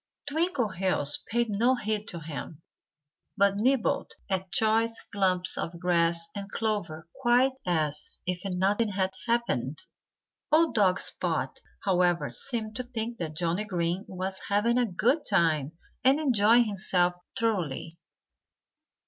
[0.27, 2.63] Twinkleheels paid no heed to him,
[3.37, 9.77] but nibbled at choice clumps of grass and clover quite as if nothing had happened.
[10.51, 15.73] Old dog Spot, however, seemed to think that Johnnie Green was having a good time
[16.03, 17.99] and enjoying himself thoroughly.